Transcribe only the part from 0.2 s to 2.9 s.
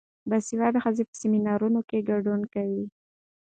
باسواده ښځې په سیمینارونو کې ګډون کوي.